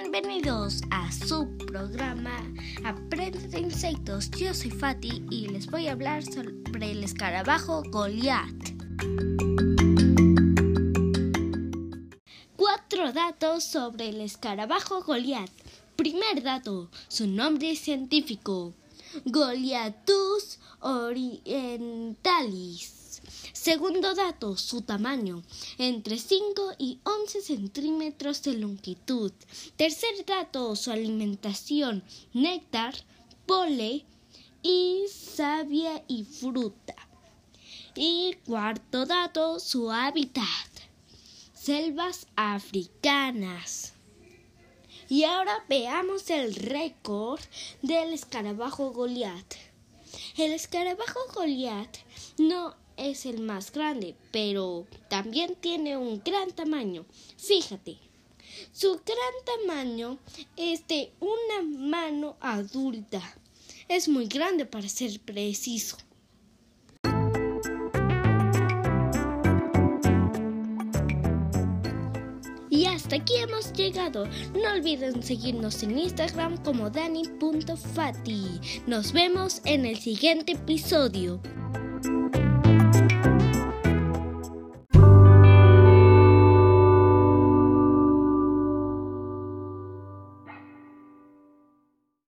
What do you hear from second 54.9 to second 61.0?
también tiene un gran tamaño. Fíjate, su gran tamaño es